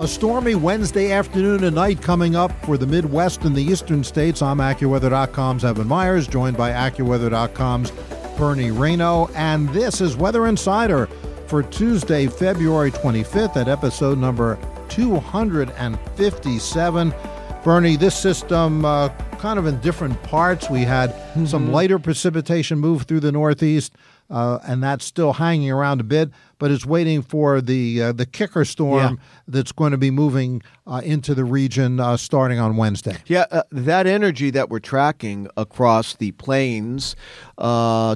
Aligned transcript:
A 0.00 0.08
stormy 0.08 0.54
Wednesday 0.54 1.12
afternoon 1.12 1.62
and 1.62 1.76
night 1.76 2.00
coming 2.00 2.34
up 2.34 2.50
for 2.64 2.78
the 2.78 2.86
Midwest 2.86 3.44
and 3.44 3.54
the 3.54 3.62
Eastern 3.62 4.02
states. 4.02 4.40
I'm 4.40 4.56
AccuWeather.com's 4.56 5.62
Evan 5.62 5.88
Myers, 5.88 6.26
joined 6.26 6.56
by 6.56 6.70
AccuWeather.com's 6.70 7.90
Bernie 8.38 8.70
Rayno. 8.70 9.30
and 9.36 9.68
this 9.68 10.00
is 10.00 10.16
Weather 10.16 10.46
Insider 10.46 11.04
for 11.48 11.62
Tuesday, 11.62 12.28
February 12.28 12.90
25th 12.90 13.58
at 13.58 13.68
episode 13.68 14.16
number 14.16 14.58
257. 14.88 17.14
Bernie, 17.62 17.96
this 17.96 18.16
system 18.16 18.86
uh, 18.86 19.10
kind 19.40 19.58
of 19.58 19.66
in 19.66 19.80
different 19.80 20.22
parts. 20.22 20.68
We 20.68 20.82
had 20.82 21.10
mm-hmm. 21.10 21.46
some 21.46 21.72
lighter 21.72 21.98
precipitation 21.98 22.78
move 22.78 23.02
through 23.02 23.20
the 23.20 23.32
Northeast, 23.32 23.94
uh, 24.28 24.58
and 24.64 24.82
that's 24.82 25.04
still 25.04 25.32
hanging 25.32 25.70
around 25.70 26.00
a 26.00 26.04
bit, 26.04 26.30
but 26.58 26.70
it's 26.70 26.84
waiting 26.84 27.22
for 27.22 27.62
the 27.62 28.02
uh, 28.02 28.12
the 28.12 28.26
kicker 28.26 28.66
storm 28.66 29.14
yeah. 29.14 29.24
that's 29.48 29.72
going 29.72 29.92
to 29.92 29.98
be 29.98 30.10
moving 30.10 30.62
uh, 30.86 31.00
into 31.02 31.34
the 31.34 31.44
region 31.44 31.98
uh, 32.00 32.18
starting 32.18 32.58
on 32.58 32.76
Wednesday. 32.76 33.16
Yeah, 33.26 33.46
uh, 33.50 33.62
that 33.72 34.06
energy 34.06 34.50
that 34.50 34.68
we're 34.68 34.78
tracking 34.78 35.48
across 35.56 36.14
the 36.14 36.32
plains 36.32 37.16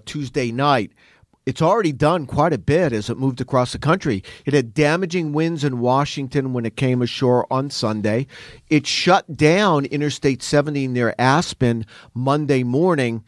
Tuesday 0.04 0.52
night 0.52 0.92
it's 1.46 1.60
already 1.60 1.92
done 1.92 2.26
quite 2.26 2.52
a 2.52 2.58
bit 2.58 2.92
as 2.92 3.10
it 3.10 3.18
moved 3.18 3.40
across 3.40 3.72
the 3.72 3.78
country. 3.78 4.24
It 4.46 4.54
had 4.54 4.72
damaging 4.72 5.32
winds 5.32 5.62
in 5.62 5.80
Washington 5.80 6.52
when 6.52 6.64
it 6.64 6.76
came 6.76 7.02
ashore 7.02 7.46
on 7.52 7.70
Sunday. 7.70 8.26
It 8.70 8.86
shut 8.86 9.36
down 9.36 9.84
Interstate 9.86 10.42
70 10.42 10.88
near 10.88 11.14
Aspen 11.18 11.84
Monday 12.14 12.62
morning. 12.62 13.24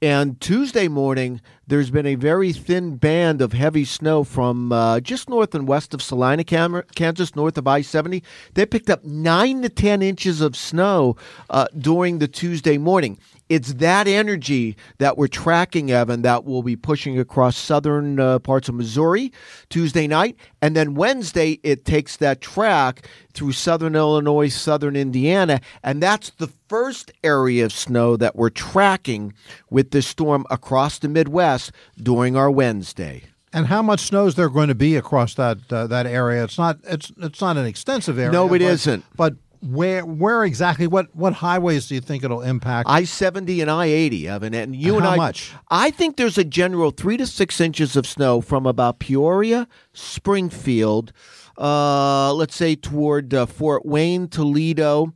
And 0.00 0.40
Tuesday 0.40 0.86
morning, 0.86 1.40
there's 1.66 1.90
been 1.90 2.06
a 2.06 2.14
very 2.14 2.52
thin 2.52 2.96
band 2.96 3.42
of 3.42 3.52
heavy 3.52 3.84
snow 3.84 4.22
from 4.22 4.70
uh, 4.70 5.00
just 5.00 5.28
north 5.28 5.56
and 5.56 5.66
west 5.66 5.92
of 5.92 6.00
Salina, 6.00 6.44
Kansas, 6.44 7.34
north 7.34 7.58
of 7.58 7.66
I 7.66 7.80
70. 7.80 8.22
They 8.54 8.64
picked 8.64 8.90
up 8.90 9.04
9 9.04 9.62
to 9.62 9.68
10 9.68 10.00
inches 10.00 10.40
of 10.40 10.54
snow 10.54 11.16
uh, 11.50 11.66
during 11.76 12.18
the 12.18 12.28
Tuesday 12.28 12.78
morning 12.78 13.18
it's 13.48 13.74
that 13.74 14.06
energy 14.06 14.76
that 14.98 15.16
we're 15.16 15.28
tracking, 15.28 15.90
Evan, 15.90 16.22
that 16.22 16.44
will 16.44 16.62
be 16.62 16.76
pushing 16.76 17.18
across 17.18 17.56
southern 17.56 18.20
uh, 18.20 18.38
parts 18.38 18.68
of 18.68 18.74
Missouri 18.74 19.32
Tuesday 19.70 20.06
night. 20.06 20.36
And 20.60 20.76
then 20.76 20.94
Wednesday, 20.94 21.58
it 21.62 21.84
takes 21.84 22.16
that 22.18 22.40
track 22.40 23.08
through 23.32 23.52
southern 23.52 23.94
Illinois, 23.94 24.48
southern 24.48 24.96
Indiana. 24.96 25.60
And 25.82 26.02
that's 26.02 26.30
the 26.30 26.48
first 26.68 27.12
area 27.24 27.64
of 27.64 27.72
snow 27.72 28.16
that 28.16 28.36
we're 28.36 28.50
tracking 28.50 29.32
with 29.70 29.90
this 29.90 30.06
storm 30.06 30.44
across 30.50 30.98
the 30.98 31.08
Midwest 31.08 31.72
during 31.96 32.36
our 32.36 32.50
Wednesday. 32.50 33.24
And 33.52 33.66
how 33.66 33.80
much 33.80 34.00
snow 34.00 34.26
is 34.26 34.34
there 34.34 34.50
going 34.50 34.68
to 34.68 34.74
be 34.74 34.94
across 34.94 35.34
that 35.34 35.58
uh, 35.72 35.86
that 35.86 36.06
area? 36.06 36.44
It's 36.44 36.58
not 36.58 36.80
it's 36.84 37.10
it's 37.16 37.40
not 37.40 37.56
an 37.56 37.64
extensive 37.64 38.18
area. 38.18 38.30
No, 38.30 38.44
it 38.44 38.50
but, 38.50 38.60
not 38.60 39.00
But 39.16 39.34
where 39.60 40.04
where 40.04 40.44
exactly 40.44 40.86
what 40.86 41.14
what 41.14 41.34
highways 41.34 41.88
do 41.88 41.94
you 41.94 42.00
think 42.00 42.24
it'll 42.24 42.42
impact? 42.42 42.88
I 42.88 43.04
seventy 43.04 43.60
and 43.60 43.70
I 43.70 43.86
eighty, 43.86 44.28
Evan, 44.28 44.54
and 44.54 44.74
you 44.74 44.96
and, 44.96 44.98
and 44.98 45.06
how 45.06 45.12
I. 45.12 45.16
much? 45.16 45.52
I 45.68 45.90
think 45.90 46.16
there's 46.16 46.38
a 46.38 46.44
general 46.44 46.90
three 46.90 47.16
to 47.16 47.26
six 47.26 47.60
inches 47.60 47.96
of 47.96 48.06
snow 48.06 48.40
from 48.40 48.66
about 48.66 48.98
Peoria, 48.98 49.68
Springfield, 49.92 51.12
uh, 51.56 52.32
let's 52.34 52.56
say 52.56 52.76
toward 52.76 53.34
uh, 53.34 53.46
Fort 53.46 53.84
Wayne, 53.84 54.28
Toledo, 54.28 55.12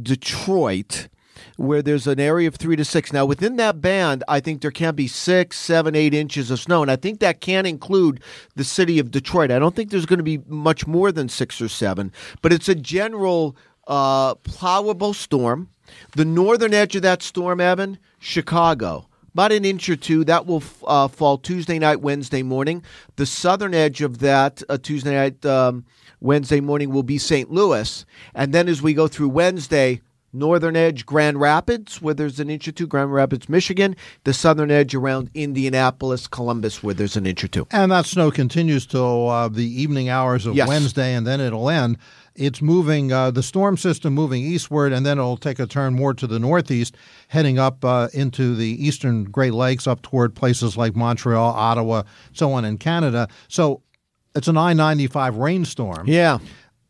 Detroit 0.00 1.08
where 1.56 1.82
there's 1.82 2.06
an 2.06 2.20
area 2.20 2.48
of 2.48 2.56
three 2.56 2.76
to 2.76 2.84
six. 2.84 3.12
Now, 3.12 3.24
within 3.24 3.56
that 3.56 3.80
band, 3.80 4.22
I 4.28 4.40
think 4.40 4.60
there 4.60 4.70
can 4.70 4.94
be 4.94 5.08
six, 5.08 5.58
seven, 5.58 5.94
eight 5.94 6.14
inches 6.14 6.50
of 6.50 6.60
snow. 6.60 6.82
And 6.82 6.90
I 6.90 6.96
think 6.96 7.20
that 7.20 7.40
can 7.40 7.66
include 7.66 8.20
the 8.54 8.64
city 8.64 8.98
of 8.98 9.10
Detroit. 9.10 9.50
I 9.50 9.58
don't 9.58 9.74
think 9.74 9.90
there's 9.90 10.06
going 10.06 10.18
to 10.18 10.22
be 10.22 10.38
much 10.46 10.86
more 10.86 11.10
than 11.10 11.28
six 11.28 11.60
or 11.60 11.68
seven, 11.68 12.12
but 12.42 12.52
it's 12.52 12.68
a 12.68 12.74
general 12.74 13.56
uh, 13.86 14.34
plowable 14.36 15.14
storm. 15.14 15.70
The 16.16 16.24
northern 16.24 16.74
edge 16.74 16.96
of 16.96 17.02
that 17.02 17.22
storm, 17.22 17.60
Evan, 17.60 17.98
Chicago. 18.18 19.08
About 19.32 19.52
an 19.52 19.64
inch 19.64 19.88
or 19.88 19.96
two. 19.96 20.24
That 20.24 20.46
will 20.46 20.62
uh, 20.86 21.08
fall 21.08 21.38
Tuesday 21.38 21.78
night, 21.78 22.00
Wednesday 22.00 22.42
morning. 22.42 22.82
The 23.16 23.26
southern 23.26 23.74
edge 23.74 24.00
of 24.00 24.18
that 24.18 24.62
uh, 24.68 24.78
Tuesday 24.78 25.14
night, 25.14 25.44
um, 25.44 25.84
Wednesday 26.20 26.60
morning 26.60 26.90
will 26.90 27.02
be 27.02 27.18
St. 27.18 27.50
Louis. 27.50 28.06
And 28.34 28.54
then 28.54 28.68
as 28.68 28.80
we 28.80 28.94
go 28.94 29.08
through 29.08 29.28
Wednesday, 29.28 30.00
northern 30.32 30.76
edge, 30.76 31.04
Grand 31.06 31.40
Rapids, 31.40 32.00
where 32.00 32.14
there's 32.14 32.40
an 32.40 32.50
inch 32.50 32.66
or 32.66 32.72
two, 32.72 32.86
Grand 32.86 33.12
Rapids, 33.12 33.48
Michigan. 33.48 33.96
The 34.24 34.32
southern 34.32 34.70
edge 34.70 34.94
around 34.94 35.30
Indianapolis, 35.34 36.26
Columbus, 36.26 36.82
where 36.82 36.94
there's 36.94 37.16
an 37.16 37.26
inch 37.26 37.44
or 37.44 37.48
two. 37.48 37.66
And 37.70 37.92
that 37.92 38.06
snow 38.06 38.30
continues 38.30 38.86
till 38.86 39.28
uh, 39.28 39.48
the 39.48 39.66
evening 39.66 40.08
hours 40.08 40.46
of 40.46 40.54
yes. 40.54 40.68
Wednesday, 40.68 41.14
and 41.14 41.26
then 41.26 41.40
it'll 41.40 41.68
end 41.68 41.98
it's 42.36 42.62
moving 42.62 43.12
uh, 43.12 43.30
the 43.30 43.42
storm 43.42 43.76
system 43.76 44.14
moving 44.14 44.42
eastward 44.42 44.92
and 44.92 45.04
then 45.04 45.18
it'll 45.18 45.36
take 45.36 45.58
a 45.58 45.66
turn 45.66 45.94
more 45.94 46.14
to 46.14 46.26
the 46.26 46.38
northeast 46.38 46.96
heading 47.28 47.58
up 47.58 47.84
uh, 47.84 48.08
into 48.12 48.54
the 48.54 48.84
eastern 48.84 49.24
great 49.24 49.52
lakes 49.52 49.86
up 49.86 50.02
toward 50.02 50.34
places 50.34 50.76
like 50.76 50.94
montreal 50.94 51.52
ottawa 51.52 52.02
so 52.32 52.52
on 52.52 52.64
in 52.64 52.78
canada 52.78 53.28
so 53.48 53.82
it's 54.34 54.48
an 54.48 54.56
i-95 54.56 55.38
rainstorm 55.38 56.06
yeah 56.06 56.38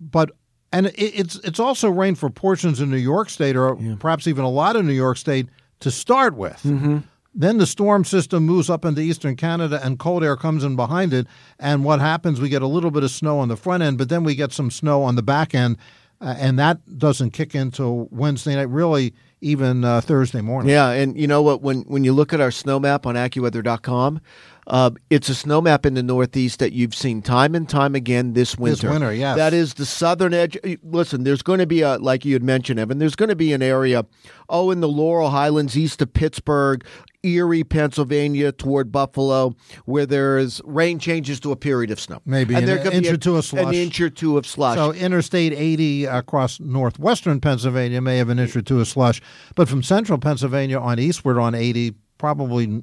but 0.01 0.31
and 0.73 0.87
it, 0.87 0.95
it's 0.97 1.37
it's 1.37 1.61
also 1.61 1.89
rain 1.89 2.15
for 2.15 2.29
portions 2.31 2.81
of 2.81 2.89
new 2.89 2.97
york 2.97 3.31
state 3.31 3.57
or 3.57 3.77
yeah. 3.81 3.95
perhaps 3.99 4.27
even 4.27 4.45
a 4.45 4.51
lot 4.51 4.77
of 4.77 4.85
new 4.85 4.93
york 4.93 5.17
state 5.17 5.49
to 5.81 5.91
start 5.91 6.35
with 6.35 6.61
mm-hmm. 6.63 6.99
Then 7.39 7.59
the 7.59 7.67
storm 7.67 8.05
system 8.05 8.47
moves 8.47 8.71
up 8.71 8.85
into 8.85 9.03
eastern 9.03 9.37
Canada 9.37 9.79
and 9.85 9.99
cold 9.99 10.25
air 10.25 10.37
comes 10.37 10.65
in 10.65 10.75
behind 10.75 11.13
it. 11.13 11.27
And 11.59 11.85
what 11.85 12.01
happens, 12.01 12.41
we 12.41 12.49
get 12.49 12.63
a 12.63 12.67
little 12.67 12.91
bit 12.91 13.03
of 13.03 13.11
snow 13.11 13.39
on 13.39 13.49
the 13.49 13.59
front 13.59 13.83
end, 13.83 13.99
but 13.99 14.09
then 14.09 14.25
we 14.25 14.35
get 14.35 14.53
some 14.53 14.71
snow 14.71 15.03
on 15.03 15.17
the 15.17 15.23
back 15.23 15.55
end. 15.55 15.77
Uh, 16.19 16.35
and 16.39 16.59
that 16.59 16.99
doesn't 16.99 17.33
kick 17.33 17.55
in 17.55 17.61
into 17.67 18.09
Wednesday 18.11 18.55
night, 18.55 18.71
really 18.71 19.13
even 19.43 19.85
uh, 19.85 20.01
Thursday 20.01 20.41
morning. 20.41 20.71
Yeah, 20.71 20.91
and 20.91 21.15
you 21.19 21.27
know 21.27 21.43
what? 21.43 21.61
When 21.61 21.83
when 21.83 22.05
you 22.05 22.15
look 22.15 22.33
at 22.33 22.41
our 22.41 22.51
snow 22.51 22.81
map 22.81 23.05
on 23.05 23.17
AccuWeather.com, 23.17 24.21
uh, 24.67 24.91
it's 25.11 25.29
a 25.29 25.35
snow 25.35 25.61
map 25.61 25.87
in 25.87 25.95
the 25.95 26.03
Northeast 26.03 26.59
that 26.59 26.73
you've 26.73 26.95
seen 26.95 27.23
time 27.23 27.55
and 27.55 27.69
time 27.69 27.95
again 27.95 28.33
this 28.33 28.57
winter. 28.57 28.83
This 28.83 28.91
winter, 28.91 29.15
yes. 29.15 29.37
That 29.37 29.53
is 29.53 29.75
the 29.75 29.87
southern 29.87 30.35
edge. 30.35 30.57
Listen, 30.83 31.25
there's 31.25 31.43
going 31.43 31.61
to 31.61 31.67
be 31.67 31.83
a, 31.83 31.99
like 31.99 32.25
you 32.25 32.33
had 32.33 32.43
mentioned, 32.43 32.81
Evan, 32.81 32.99
there's 32.99 33.15
going 33.15 33.29
to 33.29 33.37
be 33.37 33.53
an 33.53 33.63
area, 33.63 34.05
oh, 34.49 34.71
in 34.71 34.81
the 34.81 34.89
Laurel 34.89 35.31
Highlands 35.31 35.77
east 35.77 36.03
of 36.03 36.13
Pittsburgh, 36.13 36.85
Erie, 37.27 37.65
Pennsylvania, 37.65 38.53
toward 38.53 38.93
Buffalo, 38.93 39.55
where 39.85 40.07
there's 40.07 40.61
rain 40.65 40.99
changes 40.99 41.41
to 41.41 41.53
a 41.53 41.57
period 41.57 41.91
of 41.91 42.01
snow. 42.01 42.21
Maybe 42.25 42.55
and 42.55 42.69
an, 42.69 42.93
inch 42.93 43.07
a, 43.07 43.15
or 43.15 43.17
two 43.17 43.37
of 43.37 43.45
slush. 43.45 43.67
An 43.67 43.75
inch 43.75 44.01
or 44.01 44.11
two 44.11 44.39
of 44.39 44.47
slush. 44.47 44.77
So 44.77 44.93
Interstate 44.93 45.53
80 45.53 46.07
across 46.07 46.61
northwestern 46.61 47.41
Pennsylvania 47.41 48.01
may 48.01 48.19
have 48.19 48.29
an 48.29 48.39
inch 48.39 48.57
or 48.57 48.63
two 48.63 48.81
of 48.81 48.89
slush, 48.89 49.21
but 49.55 49.69
from 49.69 49.83
central 49.83 50.19
Pennsylvania 50.19 50.79
on 50.79 50.99
eastward 50.99 51.39
on 51.39 51.55
80, 51.55 51.95
probably 52.19 52.83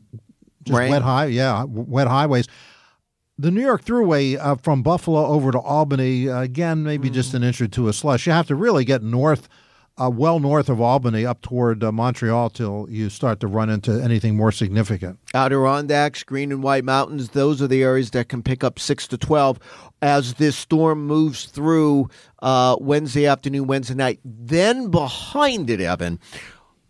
just 0.63 0.77
rain. 0.77 0.91
wet 0.91 1.01
high, 1.01 1.25
yeah, 1.25 1.63
wet 1.63 2.07
highways. 2.07 2.47
The 3.37 3.49
New 3.49 3.61
York 3.61 3.83
Thruway 3.83 4.37
uh, 4.39 4.55
from 4.55 4.83
Buffalo 4.83 5.25
over 5.25 5.51
to 5.51 5.59
Albany, 5.59 6.29
uh, 6.29 6.41
again, 6.41 6.83
maybe 6.83 7.09
mm. 7.09 7.13
just 7.13 7.33
an 7.33 7.43
inch 7.43 7.59
or 7.61 7.67
two 7.67 7.87
of 7.87 7.95
slush. 7.95 8.27
You 8.27 8.33
have 8.33 8.47
to 8.47 8.55
really 8.55 8.85
get 8.85 9.01
north 9.01 9.49
uh, 10.01 10.09
well 10.09 10.39
north 10.39 10.69
of 10.69 10.81
Albany 10.81 11.25
up 11.25 11.41
toward 11.41 11.83
uh, 11.83 11.91
Montreal 11.91 12.49
till 12.49 12.87
you 12.89 13.09
start 13.09 13.39
to 13.41 13.47
run 13.47 13.69
into 13.69 13.91
anything 14.03 14.35
more 14.35 14.51
significant. 14.51 15.19
Adirondacks, 15.33 16.23
Green 16.23 16.51
and 16.51 16.63
White 16.63 16.83
Mountains, 16.83 17.29
those 17.29 17.61
are 17.61 17.67
the 17.67 17.83
areas 17.83 18.11
that 18.11 18.29
can 18.29 18.41
pick 18.41 18.63
up 18.63 18.79
6 18.79 19.07
to 19.09 19.17
12 19.17 19.59
as 20.01 20.35
this 20.35 20.55
storm 20.55 21.05
moves 21.05 21.45
through 21.45 22.09
uh, 22.41 22.75
Wednesday 22.79 23.25
afternoon, 23.25 23.67
Wednesday 23.67 23.93
night. 23.95 24.19
Then 24.25 24.89
behind 24.89 25.69
it, 25.69 25.79
Evan, 25.79 26.19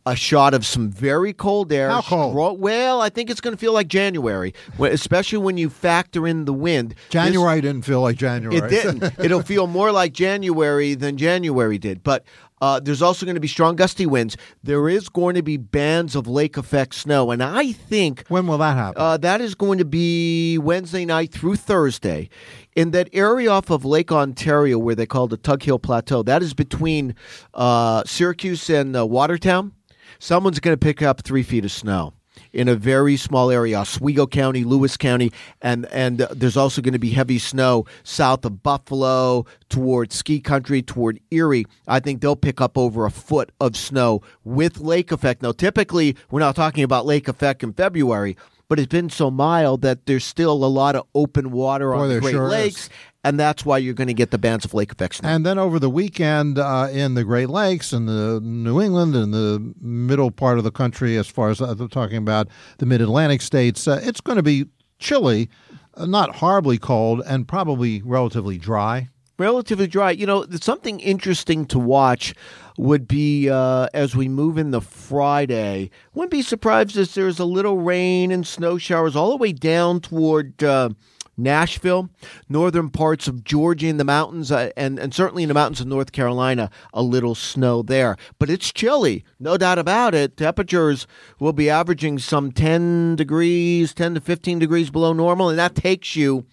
a 0.05 0.15
shot 0.15 0.53
of 0.53 0.65
some 0.65 0.89
very 0.89 1.33
cold 1.33 1.71
air. 1.71 1.89
How 1.89 2.01
cold? 2.01 2.59
Well, 2.59 3.01
I 3.01 3.09
think 3.09 3.29
it's 3.29 3.39
going 3.41 3.55
to 3.55 3.59
feel 3.59 3.73
like 3.73 3.87
January, 3.87 4.53
especially 4.79 5.37
when 5.39 5.57
you 5.57 5.69
factor 5.69 6.27
in 6.27 6.45
the 6.45 6.53
wind. 6.53 6.91
This- 6.91 7.09
January 7.09 7.61
didn't 7.61 7.83
feel 7.83 8.01
like 8.01 8.17
January. 8.17 8.57
it 8.57 8.69
didn't. 8.69 9.03
It'll 9.19 9.43
feel 9.43 9.67
more 9.67 9.91
like 9.91 10.13
January 10.13 10.93
than 10.95 11.17
January 11.17 11.77
did. 11.77 12.03
But 12.03 12.25
uh, 12.63 12.79
there's 12.79 13.01
also 13.01 13.25
going 13.25 13.35
to 13.35 13.41
be 13.41 13.47
strong 13.47 13.75
gusty 13.75 14.05
winds. 14.05 14.37
There 14.63 14.87
is 14.87 15.09
going 15.09 15.35
to 15.35 15.43
be 15.43 15.57
bands 15.57 16.15
of 16.15 16.27
lake 16.27 16.55
effect 16.55 16.95
snow, 16.95 17.29
and 17.29 17.43
I 17.43 17.73
think 17.73 18.23
when 18.29 18.47
will 18.47 18.57
that 18.59 18.77
happen? 18.77 19.01
uh, 19.01 19.17
that 19.17 19.41
is 19.41 19.53
going 19.53 19.79
to 19.79 19.85
be 19.85 20.57
Wednesday 20.57 21.03
night 21.03 21.33
through 21.33 21.57
Thursday. 21.57 22.29
In 22.73 22.91
that 22.91 23.09
area 23.11 23.51
off 23.51 23.69
of 23.69 23.83
Lake 23.83 24.13
Ontario, 24.13 24.79
where 24.79 24.95
they 24.95 25.05
call 25.05 25.27
the 25.27 25.35
Tug 25.35 25.61
Hill 25.61 25.77
Plateau, 25.77 26.23
that 26.23 26.41
is 26.41 26.53
between 26.53 27.15
uh, 27.53 28.03
Syracuse 28.05 28.69
and 28.69 28.95
uh, 28.95 29.05
Watertown. 29.05 29.73
Someone's 30.19 30.61
going 30.61 30.73
to 30.73 30.79
pick 30.79 31.01
up 31.01 31.21
three 31.21 31.43
feet 31.43 31.65
of 31.65 31.71
snow 31.71 32.13
in 32.53 32.67
a 32.67 32.75
very 32.75 33.17
small 33.17 33.49
area, 33.49 33.79
Oswego 33.79 34.27
County, 34.27 34.63
Lewis 34.63 34.95
County, 34.95 35.31
and 35.61 35.85
and 35.87 36.21
uh, 36.21 36.27
there's 36.31 36.55
also 36.55 36.81
going 36.81 36.93
to 36.93 36.99
be 36.99 37.09
heavy 37.09 37.39
snow 37.39 37.85
south 38.03 38.45
of 38.45 38.63
Buffalo 38.63 39.45
toward 39.69 40.13
ski 40.13 40.39
country, 40.39 40.81
toward 40.81 41.19
Erie. 41.31 41.65
I 41.87 41.99
think 41.99 42.21
they'll 42.21 42.35
pick 42.35 42.61
up 42.61 42.77
over 42.77 43.05
a 43.05 43.11
foot 43.11 43.51
of 43.59 43.75
snow 43.75 44.21
with 44.43 44.79
lake 44.79 45.11
effect. 45.11 45.41
Now, 45.41 45.51
typically, 45.51 46.15
we're 46.29 46.39
not 46.39 46.55
talking 46.55 46.83
about 46.83 47.05
lake 47.05 47.27
effect 47.27 47.63
in 47.63 47.73
February. 47.73 48.37
But 48.69 48.79
it's 48.79 48.87
been 48.87 49.09
so 49.09 49.29
mild 49.29 49.81
that 49.81 50.05
there's 50.07 50.23
still 50.23 50.53
a 50.53 50.65
lot 50.65 50.95
of 50.95 51.05
open 51.13 51.51
water 51.51 51.91
Boy, 51.91 51.97
on 51.97 52.09
the 52.09 52.19
Great 52.21 52.31
sure 52.31 52.55
is. 52.55 52.89
And 53.25 53.39
that's 53.39 53.65
why 53.65 53.77
you're 53.77 53.93
going 53.93 54.09
to 54.09 54.13
get 54.13 54.31
the 54.31 54.37
bands 54.37 54.65
of 54.65 54.73
lake 54.73 54.91
effect 54.91 55.15
snow. 55.15 55.29
And 55.29 55.45
then 55.45 55.57
over 55.57 55.79
the 55.79 55.89
weekend 55.89 56.59
uh, 56.59 56.89
in 56.91 57.13
the 57.13 57.23
Great 57.23 57.49
Lakes 57.49 57.93
and 57.93 58.07
the 58.07 58.41
New 58.43 58.81
England 58.81 59.15
and 59.15 59.33
the 59.33 59.73
middle 59.79 60.29
part 60.29 60.57
of 60.57 60.65
the 60.65 60.71
country, 60.71 61.15
as 61.17 61.27
far 61.27 61.49
as 61.49 61.61
uh, 61.61 61.73
they're 61.73 61.87
talking 61.87 62.17
about 62.17 62.49
the 62.79 62.85
mid 62.85 62.99
Atlantic 63.01 63.41
states, 63.41 63.87
uh, 63.87 64.01
it's 64.03 64.19
going 64.19 64.35
to 64.35 64.43
be 64.43 64.65
chilly, 64.99 65.49
uh, 65.95 66.05
not 66.05 66.35
horribly 66.35 66.77
cold, 66.77 67.21
and 67.25 67.47
probably 67.47 68.01
relatively 68.03 68.57
dry. 68.57 69.07
relatively 69.39 69.87
dry. 69.87 70.11
You 70.11 70.25
know, 70.25 70.45
something 70.59 70.99
interesting 70.99 71.65
to 71.67 71.79
watch 71.79 72.33
would 72.77 73.07
be 73.07 73.49
uh, 73.49 73.87
as 73.93 74.15
we 74.15 74.27
move 74.27 74.57
into 74.57 74.81
Friday. 74.81 75.91
Wouldn't 76.13 76.31
be 76.31 76.41
surprised 76.41 76.97
if 76.97 77.13
there's 77.13 77.39
a 77.39 77.45
little 77.45 77.77
rain 77.77 78.31
and 78.31 78.45
snow 78.45 78.77
showers 78.77 79.15
all 79.15 79.29
the 79.29 79.37
way 79.37 79.53
down 79.53 80.01
toward. 80.01 80.61
Uh, 80.61 80.89
Nashville, 81.37 82.09
northern 82.47 82.89
parts 82.89 83.27
of 83.27 83.43
Georgia 83.43 83.87
in 83.87 83.97
the 83.97 84.03
mountains, 84.03 84.51
uh, 84.51 84.69
and, 84.77 84.99
and 84.99 85.13
certainly 85.13 85.43
in 85.43 85.47
the 85.49 85.53
mountains 85.55 85.81
of 85.81 85.87
North 85.87 86.11
Carolina, 86.11 86.69
a 86.93 87.01
little 87.01 87.35
snow 87.35 87.81
there. 87.81 88.15
But 88.39 88.49
it's 88.49 88.71
chilly, 88.71 89.23
no 89.39 89.57
doubt 89.57 89.79
about 89.79 90.13
it. 90.13 90.37
Temperatures 90.37 91.07
will 91.39 91.53
be 91.53 91.69
averaging 91.69 92.19
some 92.19 92.51
10 92.51 93.15
degrees, 93.15 93.93
10 93.93 94.15
to 94.15 94.21
15 94.21 94.59
degrees 94.59 94.89
below 94.89 95.13
normal, 95.13 95.49
and 95.49 95.57
that 95.59 95.75
takes 95.75 96.15
you 96.15 96.45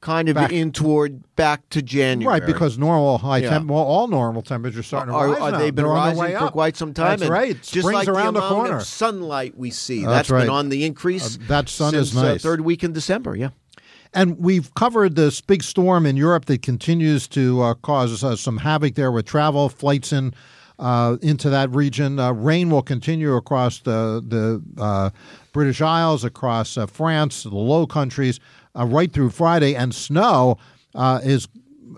kind 0.00 0.30
of 0.30 0.34
Back- 0.34 0.50
in 0.52 0.72
toward 0.72 1.22
back 1.36 1.68
to 1.68 1.82
January. 1.82 2.40
Right, 2.40 2.46
because 2.46 2.78
normal 2.78 3.18
high 3.18 3.38
Yeah. 3.38 3.50
temp, 3.50 3.68
well, 3.68 3.82
all 3.82 4.08
normal 4.08 4.40
temperatures 4.40 4.80
are 4.80 4.82
starting 4.82 5.12
to 5.12 5.18
Are, 5.18 5.28
rise 5.28 5.40
are 5.42 5.50
now. 5.52 5.58
they've 5.58 5.74
been 5.74 5.84
They're 5.84 5.92
rising 5.92 6.38
for 6.38 6.48
quite 6.48 6.74
some 6.78 6.94
time. 6.94 7.18
That's 7.18 7.30
right. 7.30 7.60
Just 7.62 7.84
like 7.86 8.08
around 8.08 8.32
the 8.32 8.40
the 8.40 8.46
amount 8.46 8.54
corner. 8.54 8.76
of 8.78 8.84
sunlight 8.86 9.58
we 9.58 9.70
see, 9.70 10.00
That's 10.00 10.10
that's 10.12 10.30
right. 10.30 10.40
been 10.42 10.48
on 10.50 10.70
the 10.70 10.84
increase. 10.86 11.36
Uh, 11.36 11.40
that 11.48 11.68
sun 11.68 11.94
is 11.94 12.12
since, 12.12 12.22
uh, 12.22 12.28
nice. 12.32 12.42
third 12.42 12.62
week 12.62 12.82
in 12.82 12.94
December. 12.94 13.36
Yeah. 13.36 13.50
And 14.12 14.38
we've 14.38 14.74
covered 14.74 15.14
this 15.14 15.40
big 15.40 15.62
storm 15.62 16.04
in 16.04 16.16
Europe 16.16 16.46
that 16.46 16.62
continues 16.62 17.28
to 17.28 17.62
uh, 17.62 17.74
cause 17.74 18.24
uh, 18.24 18.34
some 18.34 18.58
havoc 18.58 18.94
there 18.96 19.12
with 19.12 19.26
travel, 19.26 19.68
flights 19.68 20.12
in 20.12 20.34
uh, 20.80 21.18
into 21.20 21.50
that 21.50 21.70
region. 21.70 22.18
Uh, 22.18 22.32
rain 22.32 22.70
will 22.70 22.82
continue 22.82 23.36
across 23.36 23.80
the 23.80 24.22
the 24.26 24.82
uh, 24.82 25.10
British 25.52 25.80
Isles, 25.80 26.24
across 26.24 26.76
uh, 26.76 26.86
France, 26.86 27.44
the 27.44 27.50
Low 27.50 27.86
Countries, 27.86 28.40
uh, 28.76 28.86
right 28.86 29.12
through 29.12 29.30
Friday, 29.30 29.76
and 29.76 29.94
snow 29.94 30.56
uh, 30.94 31.20
is 31.22 31.46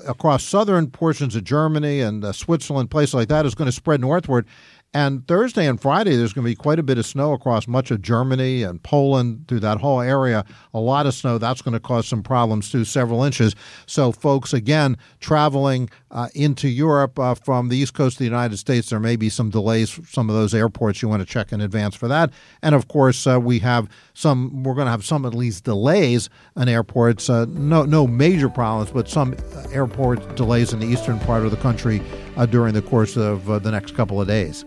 across 0.08 0.42
southern 0.42 0.90
portions 0.90 1.36
of 1.36 1.44
Germany 1.44 2.00
and 2.00 2.34
Switzerland, 2.34 2.90
places 2.90 3.14
like 3.14 3.28
that, 3.28 3.46
is 3.46 3.54
going 3.54 3.66
to 3.66 3.72
spread 3.72 4.00
northward. 4.00 4.46
And 4.94 5.26
Thursday 5.26 5.66
and 5.66 5.80
Friday, 5.80 6.16
there's 6.16 6.34
going 6.34 6.44
to 6.44 6.50
be 6.50 6.54
quite 6.54 6.78
a 6.78 6.82
bit 6.82 6.98
of 6.98 7.06
snow 7.06 7.32
across 7.32 7.66
much 7.66 7.90
of 7.90 8.02
Germany 8.02 8.62
and 8.62 8.82
Poland 8.82 9.46
through 9.48 9.60
that 9.60 9.78
whole 9.78 10.02
area. 10.02 10.44
A 10.74 10.80
lot 10.80 11.06
of 11.06 11.14
snow. 11.14 11.38
That's 11.38 11.62
going 11.62 11.72
to 11.72 11.80
cause 11.80 12.06
some 12.06 12.22
problems 12.22 12.70
too, 12.70 12.84
several 12.84 13.24
inches. 13.24 13.54
So, 13.86 14.12
folks, 14.12 14.52
again, 14.52 14.98
traveling 15.18 15.88
uh, 16.10 16.28
into 16.34 16.68
Europe 16.68 17.18
uh, 17.18 17.34
from 17.34 17.70
the 17.70 17.78
east 17.78 17.94
coast 17.94 18.16
of 18.16 18.18
the 18.18 18.26
United 18.26 18.58
States, 18.58 18.90
there 18.90 19.00
may 19.00 19.16
be 19.16 19.30
some 19.30 19.48
delays. 19.48 19.98
Some 20.10 20.28
of 20.28 20.36
those 20.36 20.54
airports 20.54 21.00
you 21.00 21.08
want 21.08 21.20
to 21.20 21.26
check 21.26 21.52
in 21.52 21.62
advance 21.62 21.94
for 21.94 22.08
that. 22.08 22.30
And 22.60 22.74
of 22.74 22.88
course, 22.88 23.26
uh, 23.26 23.40
we 23.40 23.60
have 23.60 23.88
some. 24.12 24.62
We're 24.62 24.74
going 24.74 24.88
to 24.88 24.90
have 24.90 25.06
some 25.06 25.24
at 25.24 25.34
least 25.34 25.64
delays 25.64 26.28
in 26.54 26.68
airports. 26.68 27.30
Uh, 27.30 27.46
no, 27.48 27.86
no 27.86 28.06
major 28.06 28.50
problems, 28.50 28.90
but 28.90 29.08
some 29.08 29.34
uh, 29.54 29.68
airport 29.72 30.36
delays 30.36 30.74
in 30.74 30.80
the 30.80 30.86
eastern 30.86 31.18
part 31.20 31.44
of 31.44 31.50
the 31.50 31.56
country 31.56 32.02
uh, 32.36 32.44
during 32.44 32.74
the 32.74 32.82
course 32.82 33.16
of 33.16 33.46
the 33.46 33.70
next 33.70 33.94
couple 33.94 34.20
of 34.20 34.28
days. 34.28 34.66